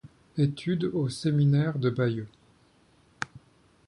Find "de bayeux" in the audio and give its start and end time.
1.77-2.27